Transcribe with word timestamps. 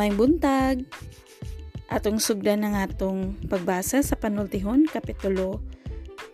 May 0.00 0.16
buntag. 0.16 0.88
Atong 1.92 2.24
sugdan 2.24 2.64
ng 2.64 2.72
atong 2.72 3.36
pagbasa 3.52 4.00
sa 4.00 4.16
panultihon, 4.16 4.88
Kapitulo 4.88 5.60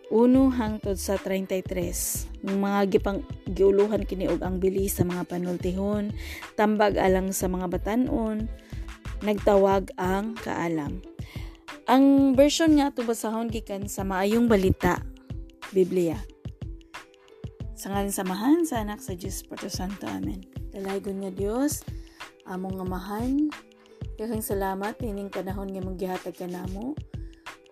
1 0.06 0.54
hangtod 0.54 0.94
sa 0.94 1.18
33. 1.18 2.46
Mga 2.46 2.78
gipang 2.94 3.26
giuluhan 3.50 4.06
kiniog 4.06 4.38
ang 4.46 4.62
bilis 4.62 4.94
sa 4.94 5.02
mga 5.02 5.26
panultihon, 5.26 6.14
tambag 6.54 6.94
alang 6.94 7.34
sa 7.34 7.50
mga 7.50 7.66
batanon, 7.66 8.46
nagtawag 9.26 9.90
ang 9.98 10.38
kaalam. 10.38 11.02
Ang 11.90 12.38
version 12.38 12.70
nga 12.78 12.94
ito 12.94 13.02
basahon 13.02 13.50
gikan 13.50 13.90
sa 13.90 14.06
maayong 14.06 14.46
balita, 14.46 15.02
Biblia. 15.74 16.22
Sa 17.74 17.90
ngalan 17.90 18.14
samahan 18.14 18.62
sa 18.62 18.86
anak 18.86 19.02
sa 19.02 19.18
Diyos 19.18 19.42
Santo. 19.74 20.06
Amen. 20.06 20.46
Dalaygon 20.70 21.26
nga 21.26 21.34
Diyos, 21.34 21.82
among 22.46 22.80
amahan, 22.82 23.50
Daghang 24.16 24.40
salamat 24.40 24.96
ining 25.04 25.28
panahon 25.28 25.68
nga 25.68 25.84
maggihatag 25.84 26.32
kanamo 26.40 26.96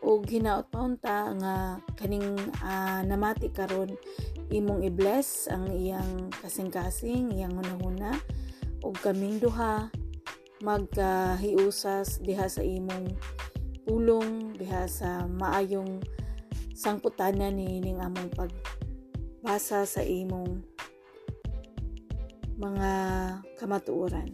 ug 0.04 0.28
hinaot 0.28 0.68
paunta 0.68 1.32
nga 1.40 1.80
kaning 1.96 2.36
uh, 2.60 3.00
namati 3.00 3.48
karon 3.48 3.96
imong 4.52 4.84
i-bless 4.84 5.48
ang 5.48 5.72
iyang 5.72 6.28
kasing-kasing 6.44 7.32
iyang 7.32 7.56
hunahuna. 7.56 8.20
Ug 8.84 8.92
kaming 9.00 9.40
duha 9.40 9.88
magkahiusas 10.60 12.20
diha 12.20 12.44
sa 12.44 12.60
imong 12.60 13.16
pulong 13.88 14.52
diha 14.60 14.84
sa 14.84 15.24
maayong 15.24 16.04
sangputanan 16.76 17.56
ni 17.56 17.80
ning 17.80 18.04
among 18.04 18.28
pagbasa 18.36 19.88
sa 19.88 20.04
imong 20.04 20.60
mga 22.58 22.90
kamatuoran. 23.58 24.30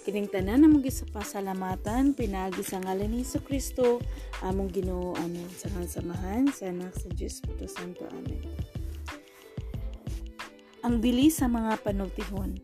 Kining 0.00 0.32
tanan 0.32 0.64
na 0.64 0.90
sa 0.90 1.04
pasalamatan, 1.12 2.16
pinagi 2.16 2.64
sa 2.64 2.80
ngalan 2.80 3.20
ni 3.20 3.22
Kristo, 3.22 4.00
among 4.40 4.72
Ginoo 4.72 5.12
amen. 5.20 5.46
Sa 5.52 5.68
samahan 5.68 6.48
sa 6.48 6.72
anak 6.72 6.96
sa 6.96 7.08
Diyos 7.12 7.44
Puto 7.44 7.68
Santo 7.68 8.08
amen. 8.08 8.40
Ang 10.80 11.04
bilis 11.04 11.36
sa 11.36 11.46
mga 11.46 11.84
panultihon. 11.84 12.56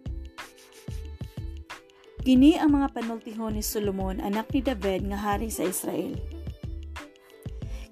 Kini 2.25 2.58
ang 2.58 2.75
mga 2.75 2.91
panultihon 2.97 3.55
ni 3.55 3.62
Solomon, 3.62 4.19
anak 4.19 4.50
ni 4.50 4.64
David 4.64 5.06
nga 5.12 5.20
hari 5.20 5.52
sa 5.52 5.62
Israel. 5.69 6.17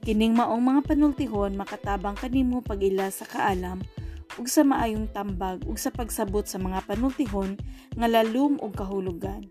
Kining 0.03 0.34
maong 0.34 0.64
mga 0.64 0.81
panultihon 0.88 1.55
makatabang 1.55 2.16
kanimo 2.16 2.64
pag-ila 2.64 3.12
sa 3.12 3.28
kaalam 3.28 3.84
ug 4.38 4.46
sa 4.50 4.66
maayong 4.66 5.10
tambag 5.10 5.62
ug 5.64 5.78
sa 5.78 5.94
pagsabot 5.94 6.42
sa 6.46 6.58
mga 6.58 6.82
panultihon 6.86 7.58
nga 7.94 8.06
lalum 8.10 8.58
ug 8.58 8.72
kahulugan. 8.74 9.46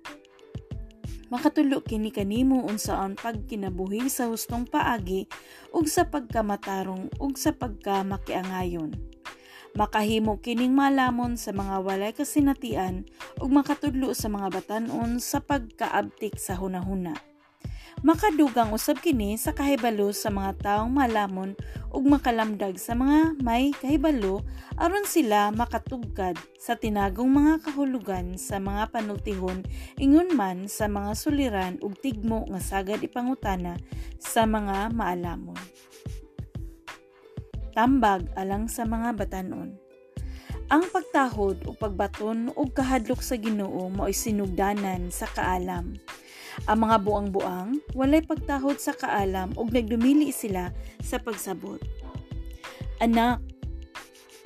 Makatulo 1.34 1.82
kini 1.82 2.14
kanimo 2.14 2.62
unsaon 2.62 3.18
pagkinabuhi 3.18 4.06
sa 4.06 4.30
hustong 4.30 4.70
paagi 4.70 5.26
ug 5.74 5.90
sa 5.90 6.06
pagkamatarong 6.06 7.10
ug 7.18 7.34
sa 7.42 7.50
pagkamakiangayon. 7.58 8.94
Makahimo 9.74 10.38
kining 10.38 10.78
malamon 10.78 11.34
sa 11.34 11.50
mga 11.50 11.82
walay 11.82 12.14
kasinatian 12.14 13.10
ug 13.42 13.50
makatudlo 13.50 14.14
sa 14.14 14.30
mga 14.30 14.62
batanon 14.62 15.18
sa 15.18 15.42
pagkaabtik 15.42 16.38
sa 16.38 16.54
hunahuna. 16.54 17.33
Makadugang 18.04 18.76
usab 18.76 19.00
kini 19.00 19.40
sa 19.40 19.56
kahibalo 19.56 20.12
sa 20.12 20.28
mga 20.28 20.60
taong 20.60 20.92
malamon 20.92 21.56
ug 21.88 22.04
makalamdag 22.04 22.76
sa 22.76 23.00
mga 23.00 23.40
may 23.40 23.72
kahibalo 23.72 24.44
aron 24.76 25.08
sila 25.08 25.56
makatugkad 25.56 26.36
sa 26.60 26.76
tinagong 26.76 27.32
mga 27.32 27.64
kahulugan 27.64 28.36
sa 28.36 28.60
mga 28.60 28.92
panultihon 28.92 29.64
ingon 30.04 30.36
man 30.36 30.68
sa 30.68 30.92
mga 30.92 31.16
suliran 31.16 31.74
ug 31.80 31.96
tigmo 31.96 32.44
nga 32.52 32.60
sagad 32.60 33.00
ipangutana 33.00 33.80
sa 34.20 34.44
mga 34.44 34.92
maalamon. 34.92 35.64
Tambag 37.72 38.28
alang 38.36 38.68
sa 38.68 38.84
mga 38.84 39.16
batanon. 39.16 39.80
Ang 40.68 40.92
pagtahod 40.92 41.64
o 41.64 41.72
pagbaton 41.72 42.52
o 42.52 42.68
kahadlok 42.68 43.24
sa 43.24 43.40
Ginoo 43.40 43.88
mao 43.88 44.12
sinugdanan 44.12 45.08
sa 45.08 45.24
kaalam 45.32 45.96
ang 46.70 46.86
mga 46.88 46.98
buang-buang, 47.04 47.82
walay 47.98 48.24
pagtahod 48.24 48.80
sa 48.80 48.96
kaalam 48.96 49.52
ug 49.60 49.74
nagdumili 49.74 50.32
sila 50.32 50.72
sa 51.04 51.20
pagsabot. 51.20 51.82
Anak, 53.04 53.44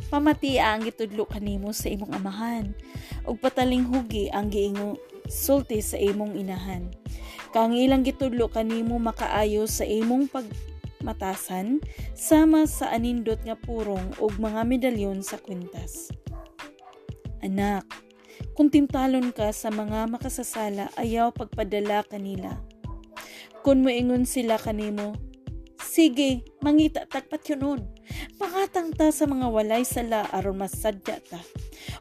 pamatia 0.09 0.73
ang 0.73 0.87
gitudlo 0.87 1.27
kanimo 1.27 1.75
sa 1.75 1.91
imong 1.91 2.13
amahan 2.15 2.65
ug 3.27 3.37
pataling 3.37 3.85
hugi 3.85 4.31
ang 4.31 4.47
giingo 4.47 4.97
sulti 5.27 5.83
sa 5.83 5.99
imong 5.99 6.39
inahan. 6.39 6.87
Kang 7.51 7.75
ilang 7.75 8.03
gitudlo 8.03 8.47
kanimo 8.47 8.97
makaayo 8.97 9.67
sa 9.67 9.83
imong 9.83 10.31
pagmatasan 10.31 11.83
sama 12.15 12.65
sa 12.65 12.91
anindot 12.91 13.39
nga 13.43 13.55
purong 13.55 14.15
ug 14.17 14.31
mga 14.39 14.63
medalyon 14.63 15.19
sa 15.21 15.39
kwintas. 15.39 16.11
Anak, 17.43 17.85
kung 18.57 18.73
timtalon 18.73 19.29
ka 19.29 19.53
sa 19.53 19.69
mga 19.69 20.09
makasasala, 20.09 20.89
ayaw 20.97 21.29
pagpadala 21.29 22.01
kanila. 22.01 22.57
Kung 23.61 23.85
moingon 23.85 24.25
sila 24.25 24.57
kanimo, 24.57 25.13
sige, 25.77 26.41
mangita 26.65 27.05
tagpat 27.05 27.53
yun 27.53 27.85
Pangatang 28.41 28.97
ta 28.97 29.13
sa 29.13 29.29
mga 29.29 29.45
walay 29.53 29.85
sala 29.85 30.25
aron 30.33 30.57
masadya 30.57 31.21
ta. 31.21 31.37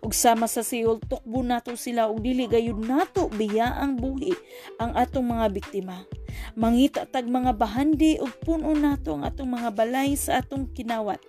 Ug 0.00 0.16
sama 0.16 0.48
sa 0.48 0.64
siul 0.64 0.96
tukbo 1.04 1.44
nato 1.44 1.76
sila 1.76 2.08
ug 2.08 2.24
dili 2.24 2.48
gayud 2.48 2.80
nato 2.80 3.28
biya 3.28 3.76
ang 3.76 4.00
buhi 4.00 4.32
ang 4.80 4.96
atong 4.96 5.28
mga 5.28 5.52
biktima. 5.52 6.08
Mangita 6.56 7.04
tag 7.04 7.28
mga 7.28 7.52
bahandi 7.52 8.16
ug 8.16 8.32
puno 8.40 8.72
nato 8.72 9.12
ang 9.12 9.28
atong 9.28 9.60
mga 9.60 9.76
balay 9.76 10.16
sa 10.16 10.40
atong 10.40 10.72
kinawat 10.72 11.20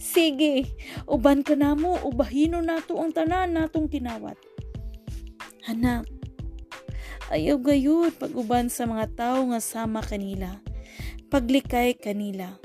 Sige, 0.00 0.64
uban 1.04 1.44
ka 1.44 1.52
na 1.52 1.76
mo, 1.76 2.00
ubahino 2.08 2.64
nato 2.64 2.96
ang 2.96 3.12
tanan 3.12 3.52
natong 3.52 3.84
tinawat. 3.84 4.40
Anak, 5.68 6.08
ayaw 7.28 7.60
gayud 7.60 8.16
pag-uban 8.16 8.72
sa 8.72 8.88
mga 8.88 9.12
tao 9.12 9.44
nga 9.52 9.60
sama 9.60 10.00
kanila. 10.00 10.56
Paglikay 11.28 12.00
kanila. 12.00 12.56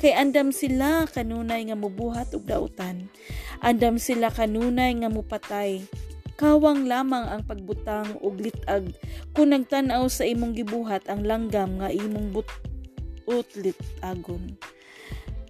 Kay 0.00 0.16
andam 0.16 0.48
sila 0.48 1.04
kanunay 1.04 1.68
nga 1.68 1.76
mubuhat 1.76 2.32
og 2.32 2.48
dautan. 2.48 3.12
Andam 3.60 4.00
sila 4.00 4.32
kanunay 4.32 4.96
nga 4.96 5.12
mupatay. 5.12 5.84
Kawang 6.40 6.88
lamang 6.88 7.28
ang 7.28 7.44
pagbutang 7.44 8.16
og 8.24 8.40
litag 8.40 8.96
kung 9.36 9.52
nagtan-aw 9.52 10.08
sa 10.08 10.24
imong 10.24 10.56
gibuhat 10.56 11.04
ang 11.12 11.20
langgam 11.26 11.84
nga 11.84 11.92
imong 11.92 12.32
but 12.32 12.48
litagon 13.58 14.56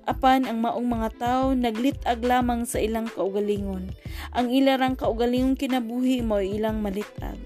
apan 0.09 0.49
ang 0.49 0.65
maong 0.65 0.89
mga 0.89 1.09
tao 1.21 1.45
naglitag 1.53 2.25
lamang 2.25 2.65
sa 2.65 2.81
ilang 2.81 3.05
kaugalingon. 3.13 3.93
Ang 4.33 4.49
ilarang 4.49 4.97
kaugalingon 4.97 5.55
kinabuhi 5.55 6.25
mo 6.25 6.41
ilang 6.41 6.81
malitag. 6.81 7.37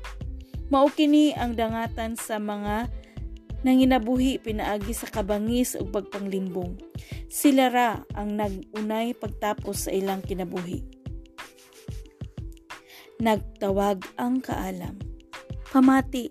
Mao 0.71 0.87
kini 0.89 1.35
ang 1.35 1.59
dangatan 1.59 2.15
sa 2.15 2.39
mga 2.39 2.87
nanginabuhi 3.67 4.39
pinaagi 4.39 4.95
sa 4.95 5.11
kabangis 5.11 5.75
ug 5.75 5.91
pagpanglimbong. 5.91 6.79
Sila 7.29 7.69
ra 7.69 7.91
ang 8.15 8.39
nagunay 8.39 9.13
pagtapos 9.19 9.87
sa 9.87 9.91
ilang 9.91 10.23
kinabuhi. 10.23 10.87
Nagtawag 13.19 14.03
ang 14.19 14.39
kaalam. 14.43 14.99
Pamati. 15.71 16.31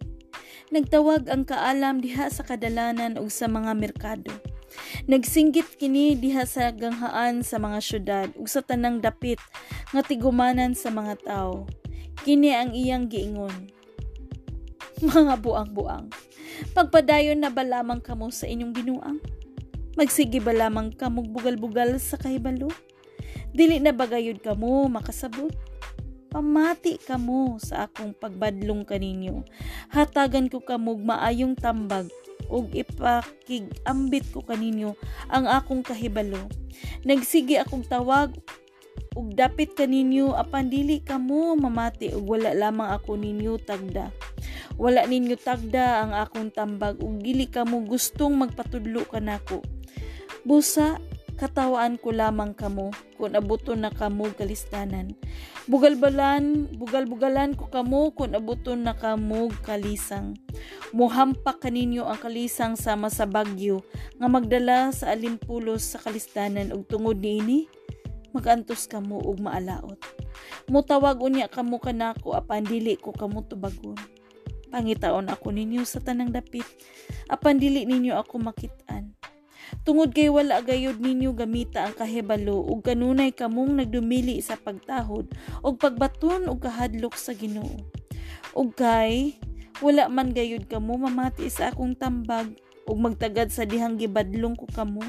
Nagtawag 0.71 1.27
ang 1.27 1.43
kaalam 1.43 1.99
diha 1.99 2.31
sa 2.31 2.47
kadalanan 2.47 3.19
ug 3.19 3.27
sa 3.27 3.51
mga 3.51 3.75
merkado 3.75 4.31
Nagsinggit 5.07 5.79
kini 5.79 6.13
diha 6.13 6.45
sa 6.45 6.69
ganghaan 6.69 7.41
sa 7.41 7.57
mga 7.57 7.79
syudad 7.81 8.27
ug 8.37 8.45
sa 8.45 8.61
tanang 8.61 9.01
dapit 9.01 9.41
nga 9.91 10.05
tigumanan 10.05 10.77
sa 10.77 10.93
mga 10.93 11.19
tao. 11.25 11.65
Kini 12.21 12.53
ang 12.53 12.71
iyang 12.75 13.09
giingon. 13.09 13.73
Mga 15.01 15.41
buang-buang, 15.41 16.13
pagpadayon 16.77 17.41
na 17.41 17.49
ba 17.49 17.65
lamang 17.65 17.97
kamo 17.97 18.29
sa 18.29 18.45
inyong 18.45 18.69
binuang? 18.69 19.17
Magsige 19.97 20.37
ba 20.37 20.53
lamang 20.53 20.93
kamo 20.93 21.25
bugal-bugal 21.25 21.97
sa 21.97 22.21
kahibalo? 22.21 22.69
Dili 23.49 23.81
na 23.81 23.89
bagayod 23.89 24.37
kamo 24.45 24.85
makasabot? 24.93 25.49
Pamati 26.29 26.95
kamo 27.01 27.59
sa 27.59 27.89
akong 27.89 28.13
pagbadlong 28.15 28.85
kaninyo. 28.85 29.43
Hatagan 29.89 30.47
ko 30.47 30.63
kamog 30.63 31.01
maayong 31.03 31.59
tambag 31.59 32.07
ug 32.51 32.75
ipakigambit 32.75 34.27
ko 34.35 34.43
kaninyo 34.43 34.99
ang 35.31 35.47
akong 35.47 35.81
kahibalo. 35.81 36.51
Nagsige 37.07 37.63
akong 37.63 37.87
tawag 37.87 38.35
ug 39.15 39.31
dapit 39.31 39.71
kaninyo 39.75 40.35
apan 40.35 40.67
dili 40.67 40.99
kamo 40.99 41.55
mamati 41.55 42.11
ug 42.11 42.27
wala 42.27 42.51
lamang 42.51 42.91
ako 42.91 43.15
ninyo 43.15 43.55
tagda. 43.63 44.11
Wala 44.75 45.07
ninyo 45.07 45.39
tagda 45.39 46.03
ang 46.03 46.11
akong 46.11 46.51
tambag 46.51 46.99
ug 46.99 47.23
dili 47.23 47.47
kamo 47.47 47.87
gustong 47.87 48.35
magpatudlo 48.35 49.07
kanako. 49.07 49.63
Busa 50.43 50.99
katawaan 51.41 51.97
ko 51.97 52.13
lamang 52.13 52.53
kamo 52.53 52.93
kung 53.17 53.33
abuton 53.33 53.81
na 53.81 53.89
kamo 53.89 54.29
kalistanan. 54.37 55.17
Bugalbalan, 55.65 56.69
bugal-bugalan 56.77 57.57
ko 57.57 57.65
kamo 57.65 58.13
kung 58.13 58.37
abuton 58.37 58.85
na 58.85 58.93
kamo 58.93 59.49
kalisang. 59.65 60.37
Muhampak 60.93 61.65
kaninyo 61.65 62.05
ang 62.05 62.21
kalisang 62.21 62.77
sama 62.77 63.09
sa 63.09 63.25
bagyo 63.25 63.81
nga 64.21 64.29
magdala 64.29 64.93
sa 64.93 65.17
alimpulos 65.17 65.81
sa 65.81 65.97
kalistanan 65.97 66.69
ug 66.69 66.85
tungod 66.85 67.17
niini 67.17 67.65
magantos 68.37 68.85
kamo 68.85 69.17
ug 69.25 69.41
maalaot. 69.41 69.97
Mutawag 70.69 71.17
unya 71.25 71.49
kamo 71.49 71.81
kanako 71.81 72.37
apan 72.37 72.69
dili 72.69 73.01
ko 73.01 73.17
kamo 73.17 73.41
tubagon. 73.49 73.97
Pangitaon 74.69 75.25
ako 75.25 75.51
ninyo 75.51 75.83
sa 75.89 75.99
tanang 75.99 76.29
dapit, 76.29 76.63
apan 77.33 77.57
dili 77.57 77.83
ninyo 77.89 78.13
ako 78.13 78.39
makitaan. 78.39 79.20
Tungod 79.81 80.13
kay 80.13 80.27
wala 80.27 80.61
gayud 80.61 80.99
ninyo 81.01 81.33
gamita 81.33 81.87
ang 81.87 81.95
kahibalo 81.95 82.61
ug 82.61 82.85
kanunay 82.85 83.33
kamong 83.33 83.79
nagdumili 83.79 84.37
sa 84.43 84.59
pagtahod 84.59 85.31
ug 85.63 85.73
pagbaton 85.79 86.45
ug 86.51 86.59
kahadlok 86.61 87.17
sa 87.17 87.31
Ginoo. 87.33 87.81
Ug 88.53 88.75
kay 88.75 89.39
wala 89.81 90.11
man 90.11 90.35
gayud 90.35 90.69
kamo 90.69 90.99
mamati 90.99 91.49
sa 91.49 91.73
akong 91.73 91.97
tambag 91.97 92.53
ug 92.85 92.97
magtagad 92.99 93.49
sa 93.49 93.65
dihang 93.65 93.97
gibadlong 93.97 94.53
ko 94.53 94.67
kamo 94.69 95.01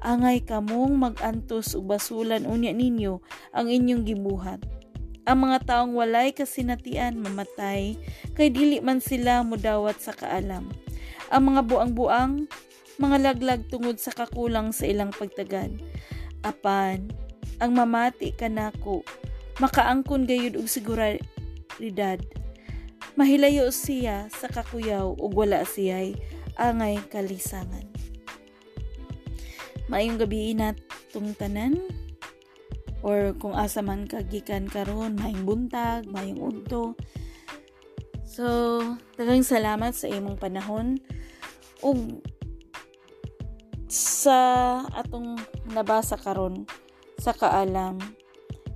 angay 0.00 0.40
kamong 0.40 0.96
magantos 0.96 1.74
ug 1.76 1.90
basulan 1.90 2.48
unya 2.48 2.72
ninyo 2.72 3.20
ang 3.52 3.66
inyong 3.68 4.04
gibuhat 4.06 4.62
ang 5.26 5.42
mga 5.42 5.58
taong 5.66 5.98
walay 5.98 6.30
kasinatian 6.30 7.18
mamatay, 7.18 7.98
kay 8.38 8.46
dili 8.46 8.78
man 8.78 9.02
sila 9.02 9.42
mudawat 9.42 9.98
sa 9.98 10.14
kaalam. 10.14 10.70
Ang 11.34 11.42
mga 11.50 11.66
buang-buang, 11.66 12.46
mga 12.96 13.16
laglag 13.20 13.68
tungod 13.68 14.00
sa 14.00 14.12
kakulang 14.12 14.72
sa 14.72 14.88
ilang 14.88 15.12
pagtagad. 15.12 15.72
Apan, 16.40 17.12
ang 17.60 17.72
mamati 17.76 18.32
kanako, 18.32 19.04
makaangkon 19.60 20.24
gayud 20.24 20.56
og 20.56 20.68
seguridad. 20.68 22.20
Mahilayo 23.16 23.72
siya 23.72 24.28
sa 24.28 24.48
kakuyaw 24.48 25.16
ug 25.16 25.32
wala 25.32 25.64
siya'y 25.64 26.16
angay 26.60 27.00
kalisangan. 27.08 27.84
Maayong 29.88 30.20
gabi 30.20 30.52
inat 30.52 30.76
tanan 31.40 31.80
or 33.00 33.32
kung 33.40 33.56
asa 33.56 33.80
man 33.80 34.04
kagikan 34.04 34.68
karon 34.68 35.16
maayong 35.16 35.48
buntag, 35.48 36.04
maayong 36.12 36.42
udto. 36.42 36.92
So, 38.26 38.44
daghang 39.16 39.46
salamat 39.46 39.96
sa 39.96 40.12
imong 40.12 40.36
panahon 40.36 41.00
ug 41.80 42.20
sa 43.86 44.82
atong 44.94 45.38
nabasa 45.70 46.18
karon 46.18 46.66
sa 47.16 47.32
kaalam 47.32 47.98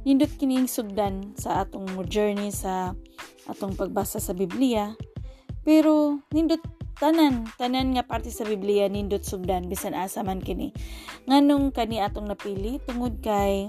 nindot 0.04 0.32
kining 0.40 0.64
sugdan 0.64 1.36
sa 1.36 1.64
atong 1.64 1.86
journey 2.08 2.48
sa 2.48 2.96
atong 3.48 3.76
pagbasa 3.76 4.16
sa 4.22 4.32
Biblia. 4.32 4.96
Pero 5.60 6.24
nindot 6.32 6.60
tanan 6.96 7.48
tanan 7.60 7.96
nga 7.96 8.04
parte 8.04 8.32
sa 8.32 8.44
Biblia 8.48 8.88
nindot 8.88 9.24
sugdan 9.24 9.68
bisan 9.68 9.92
asa 9.92 10.24
man 10.24 10.40
kini. 10.40 10.72
Nganong 11.28 11.72
kani 11.76 12.00
atong 12.00 12.28
napili 12.32 12.80
tungod 12.88 13.20
kay 13.20 13.68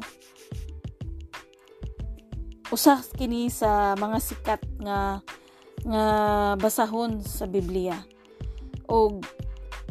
usa 2.72 3.04
kini 3.20 3.52
sa 3.52 4.00
mga 4.00 4.18
sikat 4.24 4.62
nga 4.80 5.20
nga 5.84 6.04
basahon 6.56 7.20
sa 7.20 7.44
Biblia. 7.44 8.00
Og 8.88 9.24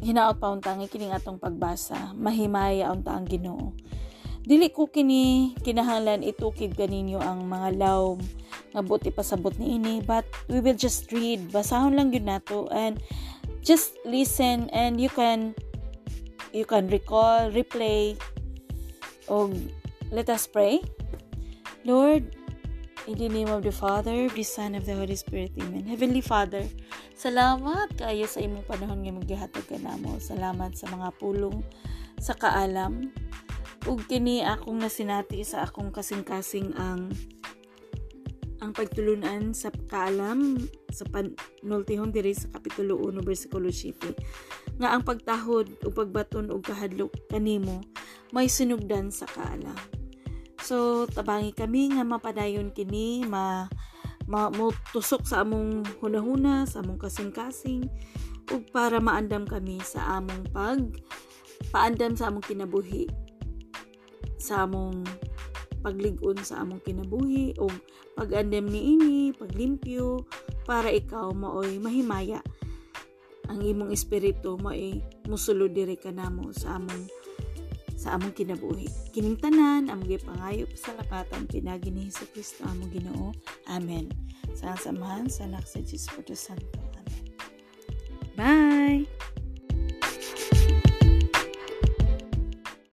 hinaot 0.01 0.41
pa 0.41 0.53
unta 0.53 0.77
nga 0.77 0.89
kining 0.89 1.13
atong 1.13 1.41
pagbasa 1.41 2.17
mahimaya 2.17 2.89
unta 2.93 3.13
ang 3.13 3.29
Ginoo 3.29 3.77
dili 4.41 4.73
ko 4.73 4.89
kini 4.89 5.53
kinahanglan 5.61 6.25
itukid 6.25 6.73
kaninyo 6.73 7.21
ang 7.21 7.45
mga 7.45 7.77
law 7.77 8.17
nga 8.73 8.81
buti 8.81 9.13
pasabot 9.13 9.53
ni 9.61 9.77
ini 9.77 10.01
but 10.01 10.25
we 10.49 10.65
will 10.65 10.77
just 10.77 11.13
read 11.13 11.53
basahon 11.53 11.93
lang 11.93 12.09
yun 12.11 12.25
nato 12.25 12.65
and 12.73 12.99
just 13.61 14.01
listen 14.09 14.73
and 14.73 14.97
you 14.97 15.13
can 15.13 15.53
you 16.57 16.65
can 16.65 16.89
recall 16.89 17.53
replay 17.53 18.17
og 19.29 19.53
let 20.09 20.33
us 20.33 20.49
pray 20.49 20.81
Lord 21.85 22.41
In 23.09 23.17
the 23.17 23.29
name 23.29 23.49
of 23.49 23.63
the 23.63 23.73
Father, 23.73 24.29
the 24.29 24.43
Son, 24.43 24.75
of 24.75 24.85
the 24.85 24.95
Holy 24.95 25.17
Spirit. 25.17 25.53
Amen. 25.59 25.87
Heavenly 25.87 26.21
Father, 26.21 26.69
salamat 27.21 28.01
kayo 28.01 28.25
sa 28.25 28.41
imong 28.41 28.65
panahon 28.65 29.05
nga 29.05 29.13
maggihatag 29.13 29.69
ka 29.69 29.77
namo. 29.77 30.17
Salamat 30.17 30.73
sa 30.73 30.89
mga 30.89 31.13
pulong 31.21 31.61
sa 32.17 32.33
kaalam. 32.33 33.13
Ug 33.85 34.01
kini 34.09 34.41
akong 34.41 34.81
nasinati 34.81 35.45
sa 35.45 35.69
akong 35.69 35.93
kasing-kasing 35.93 36.73
ang 36.81 37.13
ang 38.61 38.73
pagtulunan 38.73 39.53
sa 39.53 39.69
kaalam 39.89 40.65
sa 40.89 41.05
panultihon 41.13 42.13
diri 42.13 42.37
sa 42.37 42.49
kapitulo 42.53 42.97
1 43.09 43.25
bersikulo 43.25 43.73
7 43.73 44.77
nga 44.81 44.93
ang 44.93 45.01
pagtahod 45.01 45.81
ug 45.81 45.93
pagbaton 45.97 46.53
ug 46.53 46.61
kahadlok 46.61 47.09
kanimo 47.33 47.81
may 48.37 48.53
sinugdan 48.53 49.09
sa 49.09 49.25
kaalam 49.33 49.81
So 50.61 51.09
tabangi 51.09 51.57
kami 51.57 51.97
nga 51.97 52.05
mapadayon 52.05 52.77
kini 52.77 53.25
ma 53.25 53.65
tusok 54.95 55.27
sa 55.27 55.43
among 55.43 55.83
hunahuna, 55.99 56.63
sa 56.65 56.81
among 56.81 57.03
kasing-kasing 57.03 57.91
ug 58.51 58.63
para 58.75 58.99
maandam 58.99 59.47
kami 59.47 59.79
sa 59.83 60.19
among 60.19 60.47
pag 60.51 60.83
paandam 61.71 62.19
sa 62.19 62.31
among 62.31 62.43
kinabuhi 62.43 63.07
sa 64.41 64.65
among 64.65 65.05
paglig-on 65.85 66.41
sa 66.41 66.65
among 66.65 66.81
kinabuhi 66.85 67.57
o 67.61 67.69
pag-andam 68.17 68.69
ni 68.69 68.97
ini, 68.97 69.19
paglimpyo 69.37 70.25
para 70.65 70.89
ikaw 70.93 71.33
maoy 71.33 71.81
mahimaya. 71.81 72.41
Ang 73.49 73.65
imong 73.65 73.93
espiritu 73.93 74.57
maoy 74.61 75.05
musulod 75.29 75.73
diri 75.77 75.97
kanamo 75.97 76.53
sa 76.57 76.81
among 76.81 77.09
sa 78.01 78.17
among 78.17 78.33
kinabuhi. 78.33 78.89
Kining 79.13 79.37
tanan, 79.37 79.93
among 79.93 80.09
gipangayop 80.09 80.73
sa 80.73 80.97
lapatan 80.97 81.45
pinagi 81.45 81.93
ni 81.93 82.09
Hesus 82.09 82.33
Kristo 82.33 82.65
among 82.65 82.89
Ginoo. 82.89 83.37
Amen. 83.69 84.09
Sa 84.57 84.73
samahan 84.73 85.29
sa 85.29 85.45
anak 85.45 85.69
sa 85.69 85.85
Jesus 85.85 86.09
Santo. 86.33 86.81
Amen. 86.97 87.25
Bye! 88.41 89.40